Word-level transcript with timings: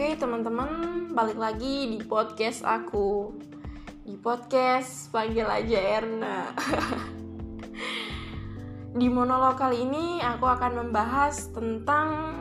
Oke 0.00 0.16
teman-teman, 0.16 1.12
balik 1.12 1.36
lagi 1.36 1.92
di 1.92 2.00
podcast 2.00 2.64
aku 2.64 3.36
Di 4.00 4.16
podcast 4.16 5.12
panggil 5.12 5.44
aja 5.44 5.76
Erna 5.76 6.56
Di 8.96 9.06
monolog 9.12 9.60
kali 9.60 9.84
ini 9.84 10.24
aku 10.24 10.48
akan 10.48 10.88
membahas 10.88 11.52
tentang 11.52 12.32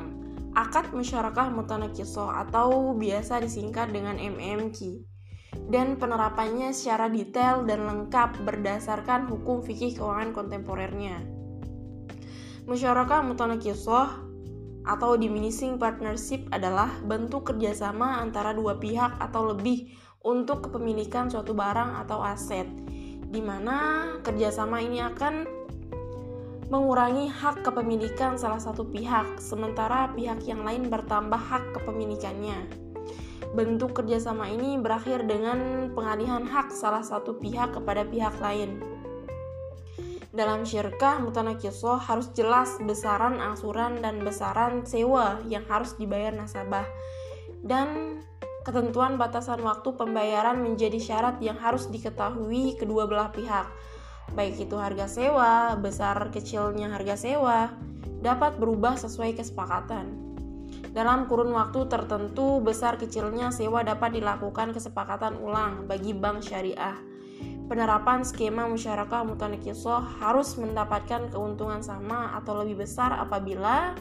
Akad 0.56 0.96
Musyarakah 0.96 1.52
Mutanakiso 1.52 2.32
atau 2.32 2.96
biasa 2.96 3.43
disingkat 3.43 3.91
dengan 3.91 4.16
MMQ 4.16 5.04
dan 5.68 6.00
penerapannya 6.00 6.71
secara 6.71 7.12
detail 7.12 7.68
dan 7.68 7.84
lengkap 7.84 8.39
berdasarkan 8.39 9.28
hukum 9.28 9.68
fikih 9.68 10.00
keuangan 10.00 10.32
kontemporernya. 10.32 11.28
Musyarakah 12.71 13.19
Mutanakisoh 13.28 14.29
atau 14.89 15.14
diminishing 15.14 15.78
partnership 15.78 16.50
adalah 16.50 16.89
bentuk 17.06 17.54
kerjasama 17.54 18.18
antara 18.18 18.57
dua 18.57 18.82
pihak 18.82 19.21
atau 19.21 19.54
lebih 19.54 19.93
untuk 20.25 20.66
kepemilikan 20.66 21.30
suatu 21.30 21.54
barang 21.54 22.02
atau 22.06 22.25
aset, 22.25 22.66
di 23.30 23.39
mana 23.39 24.10
kerjasama 24.25 24.82
ini 24.82 24.97
akan 25.00 25.46
mengurangi 26.74 27.30
hak 27.30 27.66
kepemilikan 27.66 28.38
salah 28.38 28.61
satu 28.61 28.86
pihak, 28.86 29.38
sementara 29.38 30.10
pihak 30.14 30.42
yang 30.46 30.66
lain 30.66 30.89
bertambah 30.89 31.38
hak 31.38 31.78
kepemilikannya. 31.78 32.66
Bentuk 33.58 33.97
kerjasama 33.97 34.50
ini 34.53 34.78
berakhir 34.78 35.25
dengan 35.25 35.89
pengalihan 35.97 36.45
hak 36.45 36.69
salah 36.69 37.02
satu 37.02 37.42
pihak 37.42 37.73
kepada 37.73 38.06
pihak 38.06 38.38
lain. 38.38 38.98
Dalam 40.39 40.64
syirkah 40.64 41.20
mutanakisoh 41.20 42.00
harus 42.00 42.31
jelas 42.31 42.80
besaran 42.80 43.44
angsuran 43.44 44.00
dan 44.00 44.23
besaran 44.23 44.88
sewa 44.88 45.44
yang 45.52 45.67
harus 45.67 46.00
dibayar 46.00 46.31
nasabah. 46.31 46.88
Dan 47.59 48.23
ketentuan 48.63 49.19
batasan 49.19 49.59
waktu 49.67 50.00
pembayaran 50.00 50.63
menjadi 50.63 50.95
syarat 50.95 51.44
yang 51.44 51.59
harus 51.59 51.91
diketahui 51.91 52.80
kedua 52.80 53.03
belah 53.03 53.36
pihak. 53.36 53.67
Baik 54.31 54.63
itu 54.63 54.80
harga 54.80 55.11
sewa, 55.11 55.75
besar 55.75 56.31
kecilnya 56.31 56.88
harga 56.88 57.19
sewa, 57.19 57.75
dapat 58.23 58.56
berubah 58.63 58.95
sesuai 58.95 59.35
kesepakatan. 59.35 60.08
Dalam 60.95 61.28
kurun 61.28 61.52
waktu 61.52 61.83
tertentu, 61.91 62.63
besar 62.63 62.95
kecilnya 62.95 63.52
sewa 63.52 63.83
dapat 63.83 64.16
dilakukan 64.16 64.72
kesepakatan 64.72 65.35
ulang 65.44 65.83
bagi 65.83 66.16
bank 66.16 66.47
syariah 66.47 67.08
penerapan 67.70 68.25
skema 68.25 68.66
musyarakah 68.66 69.22
mutanakisoh 69.30 70.02
harus 70.17 70.58
mendapatkan 70.58 71.30
keuntungan 71.30 71.86
sama 71.86 72.34
atau 72.34 72.66
lebih 72.66 72.81
besar 72.81 73.14
apabila 73.14 73.94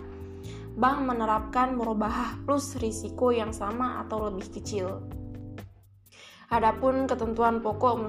bank 0.81 1.05
menerapkan 1.05 1.77
merubah 1.77 2.41
plus 2.49 2.81
risiko 2.81 3.29
yang 3.29 3.53
sama 3.53 4.01
atau 4.01 4.33
lebih 4.33 4.49
kecil. 4.57 5.05
Adapun 6.49 7.05
ketentuan 7.05 7.61
pokok 7.61 8.09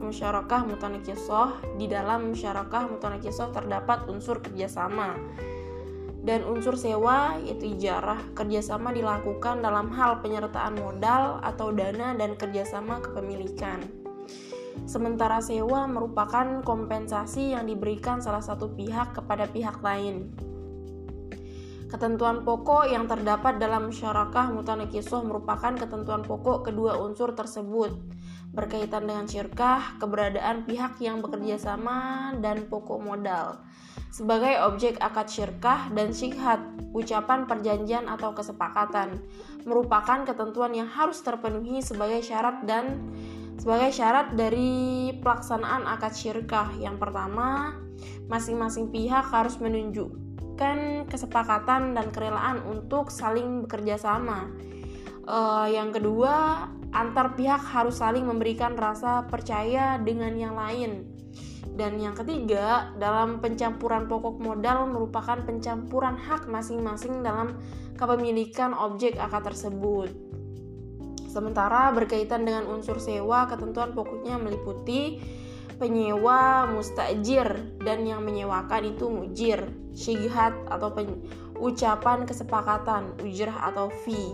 musyarakah 0.00 0.64
mutanakisoh 0.64 1.76
di 1.76 1.84
dalam 1.84 2.32
musyarakah 2.32 2.88
mutanakisoh 2.88 3.52
terdapat 3.52 4.08
unsur 4.08 4.40
kerjasama 4.40 5.20
dan 6.24 6.40
unsur 6.48 6.80
sewa 6.80 7.36
yaitu 7.44 7.76
ijarah 7.76 8.16
kerjasama 8.32 8.88
dilakukan 8.96 9.60
dalam 9.60 9.92
hal 9.92 10.24
penyertaan 10.24 10.80
modal 10.80 11.44
atau 11.44 11.68
dana 11.76 12.16
dan 12.16 12.32
kerjasama 12.40 13.04
kepemilikan 13.04 14.03
sementara 14.84 15.38
sewa 15.38 15.86
merupakan 15.86 16.60
kompensasi 16.66 17.54
yang 17.54 17.70
diberikan 17.70 18.18
salah 18.18 18.42
satu 18.42 18.74
pihak 18.74 19.14
kepada 19.14 19.46
pihak 19.46 19.78
lain. 19.80 20.34
Ketentuan 21.94 22.42
pokok 22.42 22.90
yang 22.90 23.06
terdapat 23.06 23.62
dalam 23.62 23.86
musyarakah 23.86 24.50
mutanakisuh 24.50 25.22
merupakan 25.22 25.78
ketentuan 25.78 26.26
pokok 26.26 26.66
kedua 26.66 26.98
unsur 26.98 27.38
tersebut 27.38 27.94
berkaitan 28.54 29.10
dengan 29.10 29.26
syirkah, 29.26 29.98
keberadaan 29.98 30.62
pihak 30.62 31.02
yang 31.02 31.18
bekerja 31.18 31.58
sama, 31.58 32.30
dan 32.38 32.70
pokok 32.70 33.02
modal. 33.02 33.58
Sebagai 34.14 34.62
objek 34.62 35.02
akad 35.02 35.26
syirkah 35.26 35.90
dan 35.90 36.14
syikhat, 36.14 36.62
ucapan 36.94 37.50
perjanjian 37.50 38.06
atau 38.06 38.30
kesepakatan 38.30 39.18
merupakan 39.66 40.22
ketentuan 40.22 40.70
yang 40.70 40.86
harus 40.86 41.18
terpenuhi 41.18 41.82
sebagai 41.82 42.22
syarat 42.22 42.62
dan 42.62 43.02
sebagai 43.58 43.90
syarat 43.94 44.34
dari 44.34 45.12
pelaksanaan 45.18 45.86
akad 45.86 46.14
syirkah. 46.14 46.70
Yang 46.78 46.96
pertama, 47.00 47.78
masing-masing 48.28 48.90
pihak 48.90 49.30
harus 49.30 49.56
menunjukkan 49.60 51.08
kesepakatan 51.08 51.94
dan 51.94 52.06
kerelaan 52.10 52.62
untuk 52.66 53.08
saling 53.08 53.64
bekerja 53.66 54.00
sama. 54.00 54.50
Uh, 55.24 55.66
yang 55.72 55.88
kedua, 55.88 56.68
antar 56.92 57.32
pihak 57.32 57.60
harus 57.72 57.98
saling 57.98 58.28
memberikan 58.28 58.76
rasa 58.76 59.24
percaya 59.26 59.96
dengan 59.96 60.36
yang 60.36 60.54
lain. 60.54 61.08
Dan 61.74 61.98
yang 61.98 62.14
ketiga, 62.14 62.94
dalam 63.02 63.42
pencampuran 63.42 64.06
pokok 64.06 64.38
modal 64.38 64.86
merupakan 64.86 65.42
pencampuran 65.42 66.14
hak 66.14 66.46
masing-masing 66.46 67.26
dalam 67.26 67.58
kepemilikan 67.98 68.70
objek 68.78 69.18
akad 69.18 69.50
tersebut. 69.50 70.33
Sementara 71.34 71.90
berkaitan 71.90 72.46
dengan 72.46 72.70
unsur 72.70 73.02
sewa, 73.02 73.50
ketentuan 73.50 73.90
pokoknya 73.90 74.38
meliputi 74.38 75.18
penyewa, 75.82 76.70
mustajir, 76.70 77.74
dan 77.82 78.06
yang 78.06 78.22
menyewakan 78.22 78.94
itu 78.94 79.10
mujir, 79.10 79.66
syihat 79.90 80.54
atau 80.70 80.94
ucapan 81.58 82.22
kesepakatan, 82.22 83.18
ujrah 83.18 83.66
atau 83.66 83.90
fee, 84.06 84.30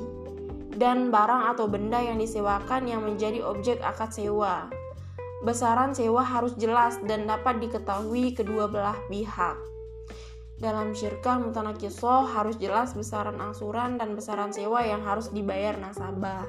dan 0.76 1.08
barang 1.08 1.56
atau 1.56 1.64
benda 1.72 2.04
yang 2.04 2.20
disewakan 2.20 2.84
yang 2.84 3.00
menjadi 3.00 3.40
objek 3.48 3.80
akad 3.80 4.12
sewa. 4.12 4.68
Besaran 5.40 5.96
sewa 5.96 6.20
harus 6.20 6.52
jelas 6.60 7.00
dan 7.08 7.24
dapat 7.24 7.64
diketahui 7.64 8.36
kedua 8.36 8.68
belah 8.68 9.00
pihak. 9.08 9.56
Dalam 10.60 10.92
syirkah 10.92 11.40
mutanakisoh 11.40 12.28
harus 12.28 12.60
jelas 12.60 12.92
besaran 12.92 13.40
angsuran 13.40 13.96
dan 13.96 14.12
besaran 14.12 14.52
sewa 14.52 14.84
yang 14.84 15.00
harus 15.00 15.32
dibayar 15.32 15.80
nasabah 15.80 16.44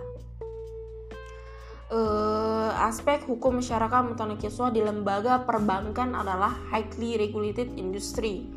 uh, 1.91 2.71
aspek 2.87 3.21
hukum 3.27 3.59
masyarakat 3.59 4.01
mutanakiswa 4.07 4.71
di 4.71 4.81
lembaga 4.81 5.43
perbankan 5.43 6.15
adalah 6.15 6.55
highly 6.71 7.19
regulated 7.19 7.75
industry. 7.75 8.47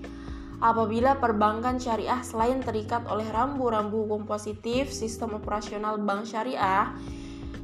Apabila 0.63 1.19
perbankan 1.19 1.77
syariah 1.77 2.23
selain 2.25 2.63
terikat 2.63 3.05
oleh 3.11 3.27
rambu-rambu 3.29 4.07
hukum 4.07 4.25
positif 4.25 4.89
sistem 4.95 5.37
operasional 5.37 6.01
bank 6.01 6.25
syariah, 6.25 6.95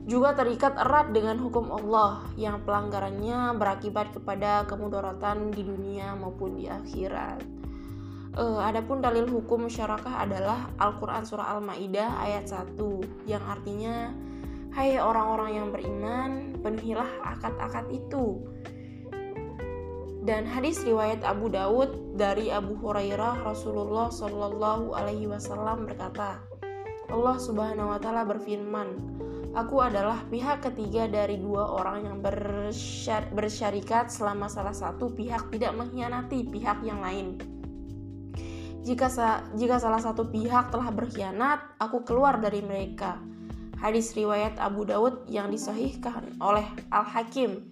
juga 0.04 0.34
terikat 0.34 0.74
erat 0.74 1.14
dengan 1.14 1.38
hukum 1.38 1.70
Allah 1.70 2.26
yang 2.34 2.60
pelanggarannya 2.66 3.54
berakibat 3.54 4.10
kepada 4.10 4.66
kemudaratan 4.66 5.54
di 5.54 5.62
dunia 5.62 6.18
maupun 6.18 6.58
di 6.58 6.66
akhirat. 6.66 7.46
Uh, 8.30 8.62
adapun 8.62 9.02
dalil 9.02 9.26
hukum 9.26 9.66
masyarakat 9.66 10.14
adalah 10.14 10.70
Al-Quran 10.78 11.26
Surah 11.26 11.50
Al-Ma'idah 11.58 12.22
ayat 12.22 12.46
1 12.46 12.78
yang 13.26 13.42
artinya 13.42 14.14
Hai 14.70 15.02
orang-orang 15.02 15.50
yang 15.58 15.68
beriman, 15.74 16.54
penuhilah 16.62 17.10
akad-akad 17.26 17.90
itu. 17.90 18.38
Dan 20.22 20.46
hadis 20.46 20.86
riwayat 20.86 21.26
Abu 21.26 21.50
Dawud 21.50 22.14
dari 22.14 22.54
Abu 22.54 22.78
Hurairah 22.78 23.42
Rasulullah 23.42 24.14
Shallallahu 24.14 24.94
Alaihi 24.94 25.26
Wasallam 25.26 25.90
berkata, 25.90 26.38
Allah 27.10 27.36
Subhanahu 27.42 27.90
Wa 27.90 27.98
Taala 27.98 28.22
berfirman, 28.22 29.18
Aku 29.58 29.82
adalah 29.82 30.22
pihak 30.30 30.62
ketiga 30.62 31.10
dari 31.10 31.42
dua 31.42 31.66
orang 31.74 32.06
yang 32.06 32.16
bersyar 32.22 33.26
bersyarikat 33.34 34.06
selama 34.06 34.46
salah 34.46 34.70
satu 34.70 35.10
pihak 35.10 35.50
tidak 35.50 35.74
mengkhianati 35.74 36.46
pihak 36.46 36.78
yang 36.86 37.02
lain. 37.02 37.34
Jika, 38.86 39.10
sa 39.10 39.42
jika 39.58 39.82
salah 39.82 39.98
satu 39.98 40.30
pihak 40.30 40.70
telah 40.70 40.94
berkhianat, 40.94 41.74
aku 41.82 42.06
keluar 42.06 42.38
dari 42.38 42.62
mereka 42.62 43.18
hadis 43.80 44.12
riwayat 44.12 44.60
Abu 44.60 44.84
Dawud 44.84 45.24
yang 45.26 45.48
disahihkan 45.48 46.36
oleh 46.38 46.68
Al-Hakim 46.92 47.64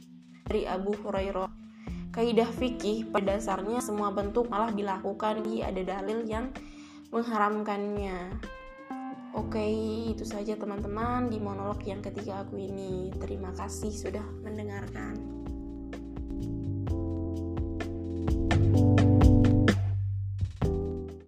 dari 0.48 0.64
Abu 0.64 0.96
Hurairah. 1.04 1.52
Kaidah 2.08 2.48
fikih 2.56 3.12
pada 3.12 3.36
dasarnya 3.36 3.84
semua 3.84 4.08
bentuk 4.10 4.48
malah 4.48 4.72
dilakukan 4.72 5.44
di 5.44 5.60
ada 5.60 5.84
dalil 5.84 6.24
yang 6.24 6.50
mengharamkannya. 7.12 8.40
Oke, 9.36 9.62
itu 10.10 10.24
saja 10.24 10.56
teman-teman 10.56 11.28
di 11.28 11.36
monolog 11.38 11.78
yang 11.84 12.00
ketiga 12.00 12.42
aku 12.42 12.56
ini. 12.58 13.12
Terima 13.20 13.52
kasih 13.54 13.92
sudah 13.92 14.24
mendengarkan. 14.42 15.37